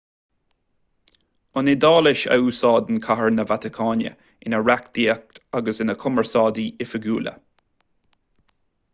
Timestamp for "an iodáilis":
1.61-2.23